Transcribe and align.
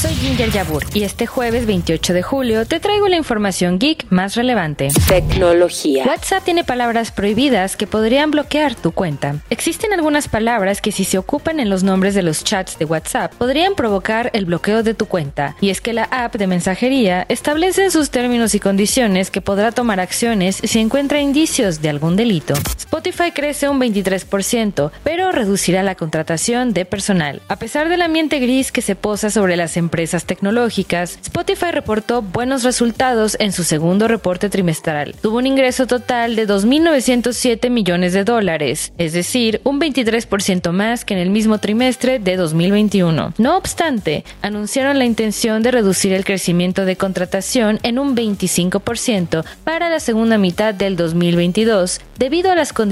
Soy 0.00 0.14
Ginger 0.14 0.52
Yabur 0.52 0.84
y 0.94 1.02
este 1.02 1.26
jueves 1.26 1.66
28 1.66 2.14
de 2.14 2.22
julio 2.22 2.64
te 2.66 2.78
traigo 2.78 3.08
la 3.08 3.16
información 3.16 3.80
geek 3.80 4.06
más 4.10 4.36
relevante. 4.36 4.90
Tecnología. 5.08 6.04
WhatsApp 6.06 6.44
tiene 6.44 6.62
palabras 6.62 7.10
prohibidas 7.10 7.76
que 7.76 7.88
podrían 7.88 8.30
bloquear 8.30 8.76
tu 8.76 8.92
cuenta. 8.92 9.42
Existen 9.50 9.92
algunas 9.92 10.28
palabras 10.28 10.80
que 10.80 10.92
si 10.92 11.02
se 11.02 11.18
ocupan 11.18 11.58
en 11.58 11.68
los 11.68 11.82
nombres 11.82 12.14
de 12.14 12.22
los 12.22 12.44
chats 12.44 12.78
de 12.78 12.84
WhatsApp 12.84 13.34
podrían 13.34 13.74
provocar 13.74 14.30
el 14.34 14.44
bloqueo 14.44 14.84
de 14.84 14.94
tu 14.94 15.06
cuenta. 15.06 15.56
Y 15.60 15.70
es 15.70 15.80
que 15.80 15.92
la 15.92 16.04
app 16.04 16.36
de 16.36 16.46
mensajería 16.46 17.26
establece 17.28 17.82
en 17.82 17.90
sus 17.90 18.10
términos 18.10 18.54
y 18.54 18.60
condiciones 18.60 19.32
que 19.32 19.40
podrá 19.40 19.72
tomar 19.72 19.98
acciones 19.98 20.60
si 20.62 20.78
encuentra 20.78 21.20
indicios 21.20 21.82
de 21.82 21.88
algún 21.88 22.14
delito. 22.14 22.54
Spotify 22.88 23.32
crece 23.32 23.68
un 23.68 23.78
23%, 23.78 24.90
pero 25.04 25.30
reducirá 25.30 25.82
la 25.82 25.94
contratación 25.94 26.72
de 26.72 26.86
personal. 26.86 27.42
A 27.46 27.56
pesar 27.56 27.90
del 27.90 28.00
ambiente 28.00 28.38
gris 28.38 28.72
que 28.72 28.80
se 28.80 28.96
posa 28.96 29.28
sobre 29.28 29.56
las 29.56 29.76
empresas 29.76 30.24
tecnológicas, 30.24 31.18
Spotify 31.22 31.70
reportó 31.70 32.22
buenos 32.22 32.64
resultados 32.64 33.36
en 33.40 33.52
su 33.52 33.62
segundo 33.62 34.08
reporte 34.08 34.48
trimestral. 34.48 35.14
Tuvo 35.20 35.36
un 35.36 35.46
ingreso 35.46 35.86
total 35.86 36.34
de 36.34 36.48
2.907 36.48 37.68
millones 37.68 38.14
de 38.14 38.24
dólares, 38.24 38.90
es 38.96 39.12
decir, 39.12 39.60
un 39.64 39.78
23% 39.80 40.72
más 40.72 41.04
que 41.04 41.12
en 41.12 41.20
el 41.20 41.28
mismo 41.28 41.58
trimestre 41.58 42.18
de 42.18 42.36
2021. 42.36 43.34
No 43.36 43.56
obstante, 43.58 44.24
anunciaron 44.40 44.98
la 44.98 45.04
intención 45.04 45.62
de 45.62 45.72
reducir 45.72 46.14
el 46.14 46.24
crecimiento 46.24 46.86
de 46.86 46.96
contratación 46.96 47.80
en 47.82 47.98
un 47.98 48.16
25% 48.16 49.44
para 49.62 49.88
la 49.90 50.00
segunda 50.00 50.38
mitad 50.38 50.72
del 50.72 50.96
2022, 50.96 52.00
debido 52.18 52.50
a 52.50 52.56
las 52.56 52.72
condiciones 52.72 52.87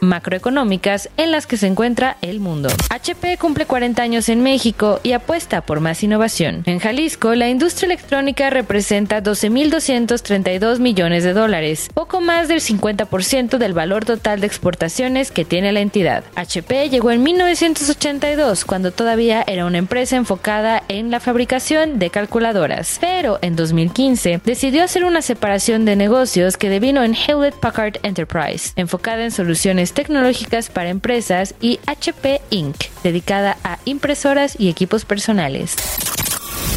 macroeconómicas 0.00 1.10
en 1.16 1.30
las 1.30 1.46
que 1.46 1.56
se 1.56 1.66
encuentra 1.66 2.16
el 2.22 2.40
mundo. 2.40 2.68
HP 2.90 3.36
cumple 3.38 3.66
40 3.66 4.02
años 4.02 4.28
en 4.28 4.42
México 4.42 5.00
y 5.02 5.12
apuesta 5.12 5.60
por 5.62 5.80
más 5.80 6.02
innovación. 6.02 6.62
En 6.66 6.78
Jalisco, 6.78 7.34
la 7.34 7.48
industria 7.48 7.86
electrónica 7.86 8.50
representa 8.50 9.22
12.232 9.22 10.78
millones 10.78 11.24
de 11.24 11.32
dólares, 11.32 11.88
poco 11.94 12.20
más 12.20 12.48
del 12.48 12.60
50% 12.60 13.58
del 13.58 13.72
valor 13.72 14.04
total 14.04 14.40
de 14.40 14.46
exportaciones 14.46 15.30
que 15.30 15.44
tiene 15.44 15.72
la 15.72 15.80
entidad. 15.80 16.24
HP 16.34 16.90
llegó 16.90 17.10
en 17.10 17.22
1982, 17.22 18.64
cuando 18.64 18.92
todavía 18.92 19.44
era 19.46 19.66
una 19.66 19.78
empresa 19.78 20.16
enfocada 20.16 20.77
en 20.88 21.10
la 21.10 21.20
fabricación 21.20 21.98
de 21.98 22.10
calculadoras, 22.10 22.98
pero 23.00 23.38
en 23.42 23.56
2015 23.56 24.40
decidió 24.44 24.84
hacer 24.84 25.04
una 25.04 25.22
separación 25.22 25.84
de 25.84 25.96
negocios 25.96 26.56
que 26.56 26.68
devino 26.70 27.02
en 27.02 27.14
Hewlett 27.14 27.54
Packard 27.54 27.98
Enterprise, 28.02 28.72
enfocada 28.76 29.24
en 29.24 29.30
soluciones 29.30 29.92
tecnológicas 29.92 30.70
para 30.70 30.88
empresas, 30.88 31.54
y 31.60 31.80
HP 31.86 32.40
Inc., 32.50 32.76
dedicada 33.02 33.56
a 33.64 33.78
impresoras 33.84 34.58
y 34.58 34.68
equipos 34.68 35.04
personales. 35.04 35.76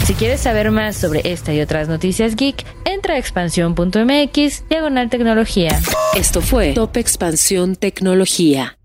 Si 0.05 0.13
quieres 0.15 0.41
saber 0.41 0.71
más 0.71 0.95
sobre 0.95 1.21
esta 1.31 1.53
y 1.53 1.61
otras 1.61 1.87
noticias 1.87 2.35
geek, 2.35 2.65
entra 2.85 3.15
a 3.15 3.17
expansión.mx 3.17 4.67
diagonal 4.67 5.09
tecnología. 5.09 5.79
Esto 6.15 6.41
fue 6.41 6.73
Top 6.73 6.97
Expansión 6.97 7.75
Tecnología. 7.75 8.77